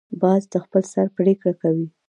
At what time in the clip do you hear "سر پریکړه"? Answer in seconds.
0.93-1.53